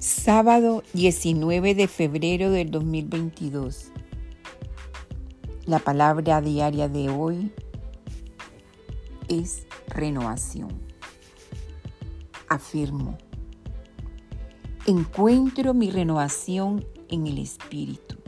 [0.00, 3.90] Sábado 19 de febrero del 2022.
[5.64, 7.50] La palabra diaria de hoy
[9.26, 10.68] es renovación.
[12.48, 13.18] Afirmo,
[14.86, 18.18] encuentro mi renovación en el Espíritu.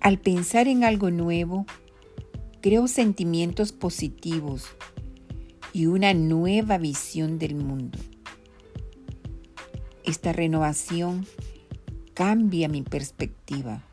[0.00, 1.66] Al pensar en algo nuevo,
[2.62, 4.64] creo sentimientos positivos
[5.74, 7.98] y una nueva visión del mundo.
[10.10, 11.24] Esta renovación
[12.14, 13.84] cambia mi perspectiva.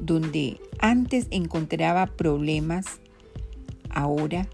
[0.00, 2.98] Donde antes encontraba problemas,
[3.90, 4.48] ahora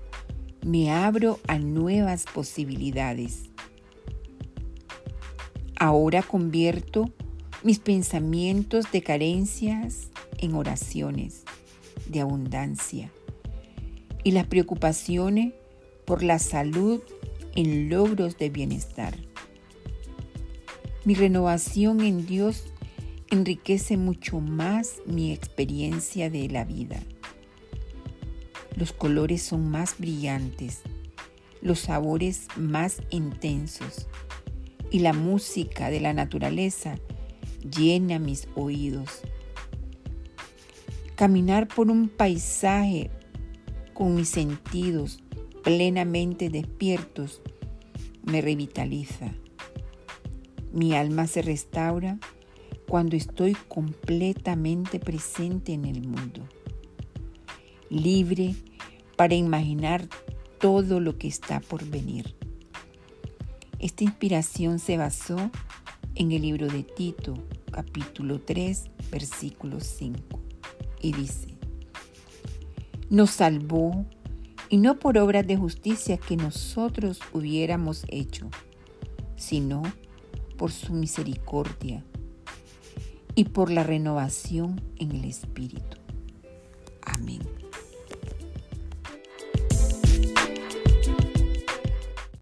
[0.66, 3.44] me abro a nuevas posibilidades.
[5.80, 7.10] Ahora convierto
[7.62, 11.44] mis pensamientos de carencias en oraciones
[12.06, 13.10] de abundancia
[14.24, 15.54] y las preocupaciones
[16.04, 17.00] por la salud
[17.56, 19.14] en logros de bienestar.
[21.04, 22.64] Mi renovación en Dios
[23.30, 27.02] enriquece mucho más mi experiencia de la vida.
[28.74, 30.80] Los colores son más brillantes,
[31.60, 34.08] los sabores más intensos
[34.90, 36.98] y la música de la naturaleza
[37.70, 39.10] llena mis oídos.
[41.16, 43.10] Caminar por un paisaje
[43.92, 45.22] con mis sentidos
[45.62, 47.42] plenamente despiertos
[48.22, 49.34] me revitaliza
[50.74, 52.18] mi alma se restaura
[52.88, 56.42] cuando estoy completamente presente en el mundo,
[57.90, 58.56] libre
[59.16, 60.08] para imaginar
[60.58, 62.34] todo lo que está por venir.
[63.78, 65.50] Esta inspiración se basó
[66.16, 67.34] en el libro de Tito,
[67.70, 70.40] capítulo 3, versículo 5,
[71.00, 71.56] y dice,
[73.10, 74.06] nos salvó
[74.68, 78.50] y no por obras de justicia que nosotros hubiéramos hecho,
[79.36, 80.03] sino por
[80.64, 82.02] por su misericordia
[83.34, 85.98] y por la renovación en el Espíritu.
[87.02, 87.63] Amén.